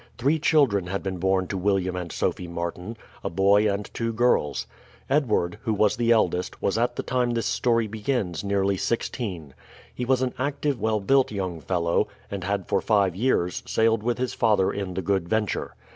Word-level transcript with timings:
Three 0.17 0.39
children 0.39 0.87
had 0.87 1.03
been 1.03 1.19
born 1.19 1.45
to 1.49 1.57
William 1.59 1.95
and 1.95 2.11
Sophie 2.11 2.47
Martin 2.47 2.97
a 3.23 3.29
boy 3.29 3.71
and 3.71 3.87
two 3.93 4.11
girls. 4.11 4.65
Edward, 5.11 5.59
who 5.61 5.75
was 5.75 5.95
the 5.95 6.09
eldest, 6.11 6.59
was 6.59 6.75
at 6.75 6.95
the 6.95 7.03
time 7.03 7.29
this 7.35 7.45
story 7.45 7.85
begins 7.85 8.43
nearly 8.43 8.77
sixteen. 8.77 9.53
He 9.93 10.03
was 10.05 10.23
an 10.23 10.33
active 10.39 10.81
well 10.81 11.01
built 11.01 11.31
young 11.31 11.59
fellow, 11.61 12.07
and 12.31 12.43
had 12.43 12.65
for 12.67 12.81
five 12.81 13.15
years 13.15 13.61
sailed 13.67 14.01
with 14.01 14.17
his 14.17 14.33
father 14.33 14.71
in 14.71 14.95
the 14.95 15.03
Good 15.03 15.29
Venture. 15.29 15.75